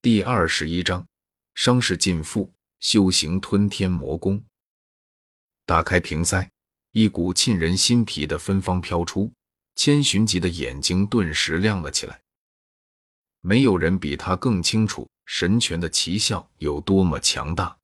[0.00, 1.04] 第二十一章，
[1.56, 4.44] 伤势尽复，修行吞天魔功。
[5.66, 6.48] 打开瓶塞，
[6.92, 9.32] 一股沁人心脾的芬芳飘出，
[9.74, 12.20] 千寻疾的眼睛顿时亮了起来。
[13.40, 17.76] 没有人比他更清楚神拳的奇效有多么强大。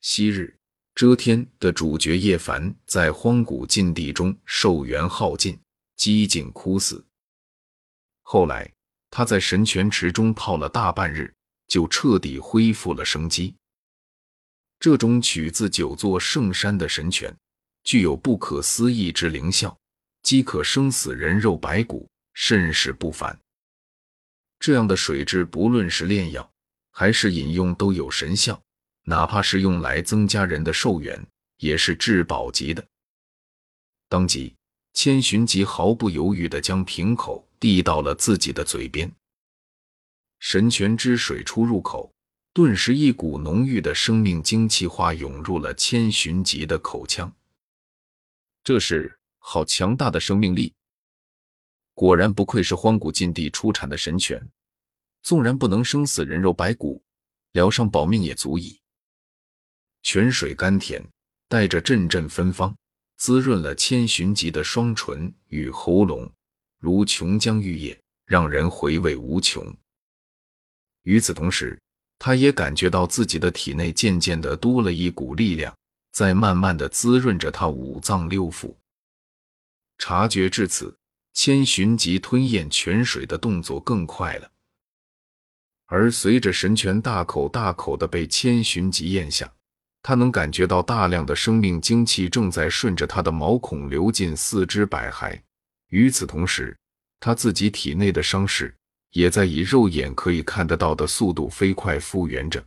[0.00, 0.58] 昔日
[0.94, 5.60] 遮天的主角叶凡在荒古禁地中寿元耗尽，
[5.94, 7.06] 几近枯死。
[8.22, 8.75] 后来。
[9.16, 11.32] 他在神泉池中泡了大半日，
[11.68, 13.54] 就彻底恢复了生机。
[14.78, 17.34] 这种取自九座圣山的神泉，
[17.82, 19.74] 具有不可思议之灵效，
[20.22, 23.34] 饥渴生死人肉白骨，甚是不凡。
[24.60, 26.46] 这样的水质，不论是炼药
[26.90, 28.60] 还是饮用，都有神效，
[29.04, 32.86] 哪怕是用来增加人的寿元，也是至宝级的。
[34.10, 34.54] 当即，
[34.92, 37.45] 千寻疾毫不犹豫地将瓶口。
[37.58, 39.10] 递到了自己的嘴边，
[40.38, 42.12] 神泉之水出入口，
[42.52, 47.34] 顿时一股浓郁的生命精气化涌入了千寻疾的口腔。
[48.62, 50.74] 这是好强大的生命力！
[51.94, 54.50] 果然不愧是荒古禁地出产的神泉，
[55.22, 57.02] 纵然不能生死人肉白骨，
[57.52, 58.80] 疗伤保命也足矣。
[60.02, 61.02] 泉水甘甜，
[61.48, 62.76] 带着阵阵芬芳，
[63.16, 66.30] 滋润了千寻疾的双唇与喉咙。
[66.86, 69.76] 如琼浆玉液，让人回味无穷。
[71.02, 71.76] 与此同时，
[72.16, 75.76] 他也感觉到自己的体内渐渐的多了一股力量，
[76.12, 78.72] 在慢慢的滋润着他五脏六腑。
[79.98, 80.96] 察觉至此，
[81.32, 84.48] 千寻疾吞咽泉水的动作更快了。
[85.86, 89.52] 而随着神泉大口大口的被千寻疾咽下，
[90.02, 95.40] 他能感觉到大量的生命精气正在顺着他的毛孔流进四肢百骸。
[95.88, 96.76] 与此同时，
[97.20, 98.76] 他自己体内的伤势
[99.10, 102.64] 也在以肉眼可以看得到的速度飞快复原着。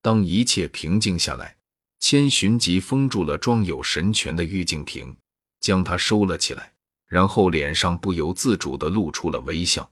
[0.00, 1.56] 当一切平静下来，
[1.98, 5.16] 千寻疾封住了装有神泉的玉净瓶，
[5.60, 6.72] 将它收了起来，
[7.06, 9.90] 然后脸上不由自主地露出了微笑，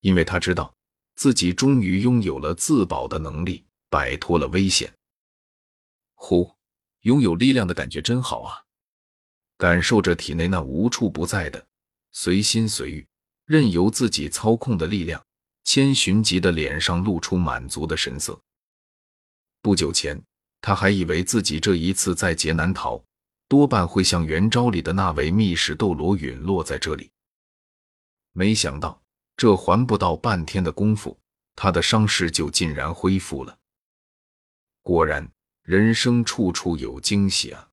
[0.00, 0.74] 因为他知道
[1.14, 4.90] 自己终于拥有了自保的能力，摆脱了危险。
[6.14, 6.50] 呼，
[7.02, 8.64] 拥有力量的感觉真好啊！
[9.60, 11.66] 感受着体内那无处不在的
[12.12, 13.06] 随心随欲、
[13.44, 15.22] 任由自己操控的力量，
[15.64, 18.40] 千寻疾的脸上露出满足的神色。
[19.60, 20.18] 不久前，
[20.62, 23.04] 他还以为自己这一次在劫难逃，
[23.48, 27.10] 多半会像元昭里的那位密室斗罗陨落在这里。
[28.32, 28.98] 没想到，
[29.36, 31.14] 这还不到半天的功夫，
[31.54, 33.58] 他的伤势就竟然恢复了。
[34.80, 35.30] 果然，
[35.64, 37.68] 人生处处有惊喜啊！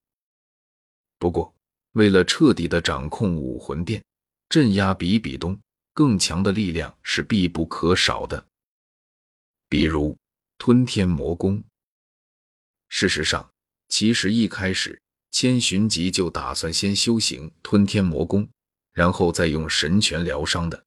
[1.17, 1.55] 不过，
[1.97, 4.03] 为了彻底的掌控武魂殿，
[4.49, 5.59] 镇压比比东，
[5.95, 8.45] 更强的力量是必不可少的。
[9.67, 10.15] 比如
[10.59, 11.63] 吞天魔功。
[12.87, 13.49] 事实上，
[13.89, 18.47] 其实一开始千寻疾就打算先修行吞天魔功，
[18.93, 20.85] 然后再用神拳疗伤的，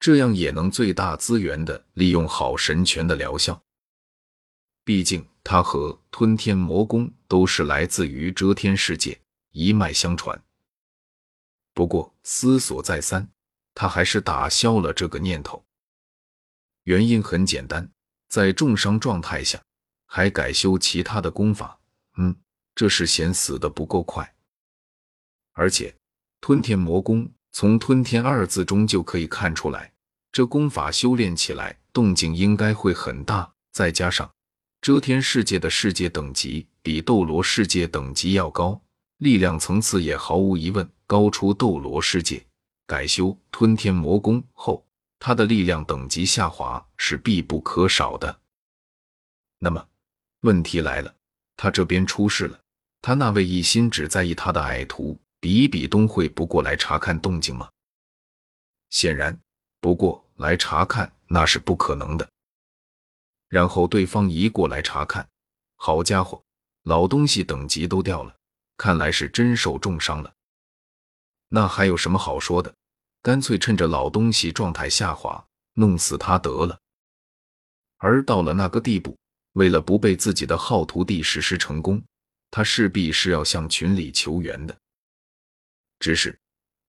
[0.00, 3.62] 这样也能最大资源的利用好神拳的疗效。
[4.86, 9.18] 毕竟他和吞天魔功都是来自于遮天世界。
[9.52, 10.42] 一脉相传。
[11.72, 13.26] 不过思索再三，
[13.74, 15.64] 他还是打消了这个念头。
[16.82, 17.90] 原因很简单，
[18.28, 19.62] 在重伤状态下
[20.06, 21.78] 还改修其他的功法，
[22.16, 22.36] 嗯，
[22.74, 24.34] 这是嫌死的不够快。
[25.52, 25.94] 而且
[26.40, 29.92] 吞天魔功从“吞天”二字中就可以看出来，
[30.32, 33.52] 这功法修炼起来动静应该会很大。
[33.70, 34.30] 再加上
[34.82, 38.82] 遮天世界的世界等级比斗罗世界等级要高。
[39.22, 42.44] 力量层次也毫无疑问高出斗罗世界。
[42.88, 44.84] 改修吞天魔功后，
[45.20, 48.40] 他的力量等级下滑是必不可少的。
[49.60, 49.88] 那么，
[50.40, 51.14] 问题来了，
[51.56, 52.60] 他这边出事了，
[53.00, 57.70] 他那位一心只在意他的矮徒比比东会不过来查看动静吗？
[58.90, 59.38] 显然，
[59.80, 62.28] 不过来查看那是不可能的。
[63.48, 65.26] 然后对方一过来查看，
[65.76, 66.42] 好家伙，
[66.82, 68.34] 老东西等级都掉了。
[68.82, 70.34] 看来是真受重伤了，
[71.46, 72.74] 那还有什么好说的？
[73.22, 76.76] 干脆趁着老东西状态下滑，弄死他得了。
[77.98, 79.16] 而到了那个地步，
[79.52, 82.02] 为了不被自己的好徒弟实施成功，
[82.50, 84.76] 他势必是要向群里求援的。
[86.00, 86.36] 只是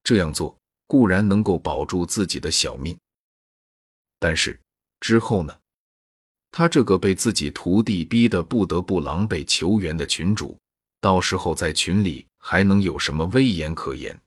[0.03, 0.57] 这样做
[0.87, 2.97] 固然能够保住自己的小命，
[4.17, 4.59] 但是
[4.99, 5.55] 之后呢？
[6.49, 10.57] 他这个被自己徒弟逼得不得不狼狈求援的群主。
[11.03, 14.17] 到时候在群里还能有什么威严可言？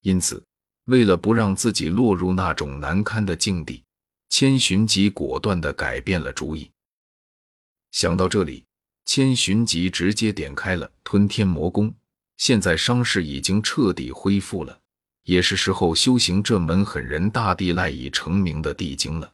[0.00, 0.42] 因此，
[0.86, 3.84] 为了不让自己落入那种难堪的境地，
[4.30, 6.70] 千寻疾果断地改变了主意。
[7.90, 8.64] 想到这里，
[9.04, 11.94] 千寻疾直接点开了吞天魔功。
[12.38, 14.80] 现在伤势已经彻底恢复了，
[15.24, 19.30] 也是时候修行这门狠人大帝赖以成名的地经了。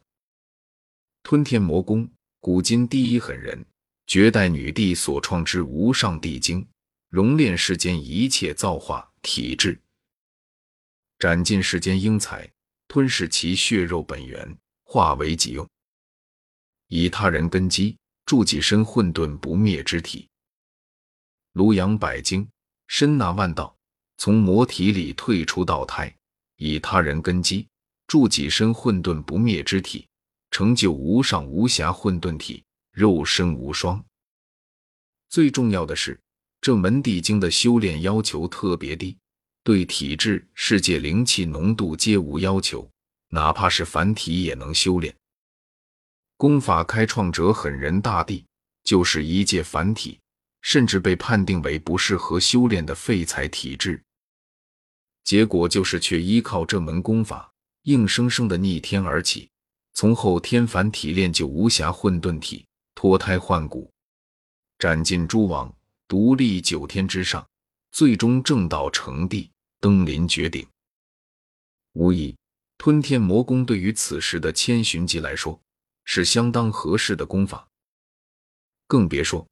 [1.23, 2.09] 吞天魔功，
[2.41, 3.65] 古今第一狠人，
[4.07, 6.67] 绝代女帝所创之无上帝经，
[7.09, 9.79] 熔炼世间一切造化体质，
[11.19, 12.49] 斩尽世间英才，
[12.87, 15.67] 吞噬其血肉本源，化为己用，
[16.87, 20.27] 以他人根基铸己身混沌不灭之体。
[21.53, 22.47] 庐阳百经。
[22.93, 23.73] 身纳万道，
[24.17, 26.13] 从魔体里退出道胎，
[26.57, 27.65] 以他人根基
[28.05, 30.05] 铸己身混沌不灭之体，
[30.51, 34.03] 成就无上无瑕混沌体，肉身无双。
[35.29, 36.19] 最重要的是，
[36.61, 39.17] 这门地经的修炼要求特别低，
[39.63, 42.89] 对体质、世界灵气浓度皆无要求，
[43.29, 45.15] 哪怕是凡体也能修炼。
[46.37, 48.45] 功法开创者狠人大帝，
[48.83, 50.17] 就是一介凡体。
[50.63, 53.99] 甚至被判定为不适合修炼的废材体质，
[55.23, 57.51] 结果就是却依靠这门功法，
[57.85, 59.49] 硬生生的逆天而起，
[59.95, 62.63] 从后天凡体炼就无暇混沌体，
[62.95, 63.89] 脱胎换骨，
[64.77, 65.73] 斩尽诸王，
[66.07, 67.45] 独立九天之上，
[67.91, 69.49] 最终正道成帝，
[69.79, 70.67] 登临绝顶。
[71.93, 72.35] 无疑，
[72.77, 75.59] 吞天魔功对于此时的千寻疾来说
[76.05, 77.67] 是相当合适的功法，
[78.87, 79.45] 更别说。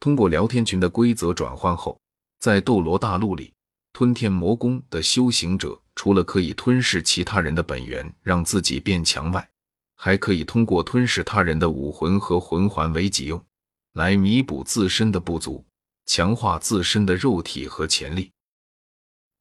[0.00, 1.98] 通过聊天群的规则转换后，
[2.38, 3.54] 在斗罗大陆里，
[3.92, 9.48] 吞天魔功的修行者除了可以吞噬其他人的本源，让自己变强外，
[9.94, 13.44] 还可以通过吞噬他人的武魂和魂环为己用，
[13.92, 15.64] 来弥补自身的不足，
[16.06, 18.30] 强化自身的肉体和潜力。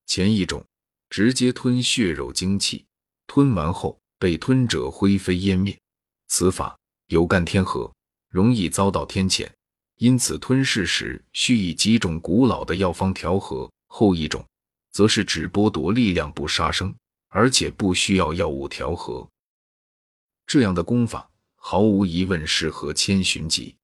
[0.05, 0.63] 前一种
[1.09, 2.85] 直接吞血肉精气，
[3.27, 5.77] 吞完后被吞者灰飞烟灭，
[6.27, 6.77] 此法
[7.07, 7.91] 有干天河，
[8.29, 9.49] 容易遭到天谴。
[9.97, 14.43] 因此，吞噬时需以几种古老的药方调和；后一种
[14.91, 16.93] 则是只剥夺力量不杀生，
[17.29, 19.27] 而且不需要药物调和。
[20.53, 23.75] 这样的功法毫无疑问适合千寻疾，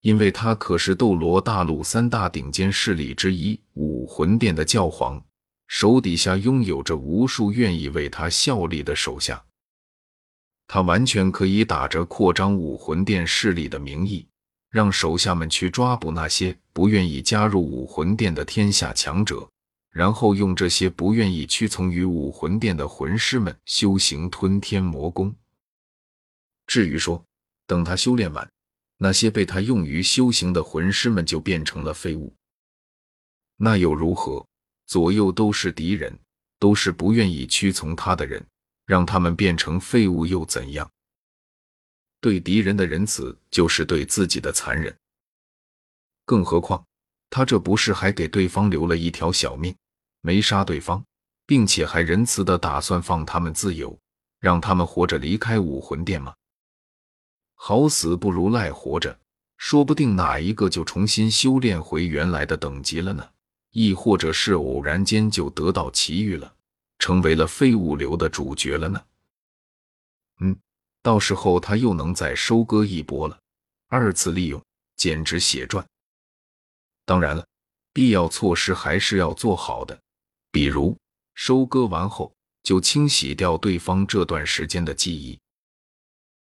[0.00, 5.24] 因为他可是斗罗大陆三大顶尖势力之一武魂殿的教皇，
[5.68, 9.44] 手底下拥有着无数愿意为他效力的手下，
[10.66, 14.26] 他完全可以打着扩张武魂殿势力的名义。
[14.70, 19.48] 让手下们去抓捕那些不愿意加入武魂殿的天下强者，
[19.92, 25.32] 然后用这些不愿意屈从于武魂殿的魂师们修行吞天魔功。
[26.66, 27.24] 至于说
[27.66, 28.50] 等他修炼完，
[28.96, 32.34] 那些被他用于修行的魂师们就变成了废物，
[33.56, 34.46] 那又如何？
[34.86, 36.18] 左右都是敌人，
[36.58, 38.44] 都是不愿意屈从他的人，
[38.84, 40.90] 让他们变成废物又怎样？
[42.20, 44.94] 对敌人的仁慈，就是对自己的残忍。
[46.26, 46.84] 更何况，
[47.30, 49.74] 他这不是还给对方留了一条小命，
[50.20, 51.02] 没杀对方，
[51.46, 53.98] 并且还仁慈的打算放他们自由，
[54.40, 56.34] 让他们活着离开武魂殿吗？
[57.54, 59.18] 好死不如赖活着，
[59.56, 63.28] 说不定哪一个就重新修炼回原来的等级了呢？
[63.70, 66.54] 亦或者是偶然间就得到奇遇了，
[66.98, 69.04] 成为了废物流的主角了呢？
[70.40, 70.56] 嗯。
[71.02, 73.38] 到时候他又能再收割一波了，
[73.88, 74.58] 二次利用
[74.96, 75.86] 简直血赚。
[77.04, 77.46] 当然了，
[77.92, 80.00] 必要措施还是要做好的，
[80.50, 80.96] 比如
[81.34, 82.32] 收割完后
[82.62, 85.38] 就清洗掉对方这段时间的记忆，